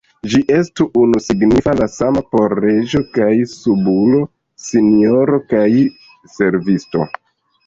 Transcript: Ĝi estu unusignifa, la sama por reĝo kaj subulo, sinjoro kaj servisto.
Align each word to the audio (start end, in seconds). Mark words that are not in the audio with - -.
Ĝi 0.33 0.37
estu 0.53 0.85
unusignifa, 1.01 1.75
la 1.81 1.87
sama 1.95 2.23
por 2.35 2.55
reĝo 2.65 3.01
kaj 3.19 3.29
subulo, 3.53 4.23
sinjoro 4.69 5.39
kaj 5.53 5.69
servisto. 6.39 7.07